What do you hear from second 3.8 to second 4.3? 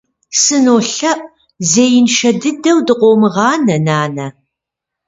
нанэ.